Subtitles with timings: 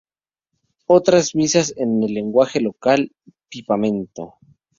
[0.87, 3.11] Ofrece misas en el lenguaje local
[3.51, 4.39] papiamento.